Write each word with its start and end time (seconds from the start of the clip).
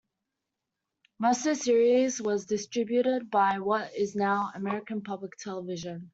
Most 1.19 1.45
of 1.45 1.55
the 1.55 1.55
series 1.63 2.19
was 2.19 2.47
distributed 2.47 3.29
by 3.29 3.59
what 3.59 3.93
is 3.95 4.15
now 4.15 4.49
American 4.55 5.03
Public 5.03 5.37
Television. 5.37 6.09